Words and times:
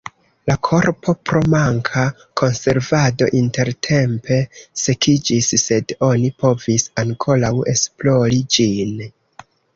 La 0.49 0.53
korpo 0.67 1.13
pro 1.31 1.41
manka 1.53 2.05
konservado 2.41 3.27
intertempe 3.41 4.39
sekiĝis, 4.85 5.51
sed 5.67 5.95
oni 6.09 6.33
povis 6.47 6.89
ankoraŭ 7.05 7.55
esplori 7.77 8.43
ĝin. 8.59 8.99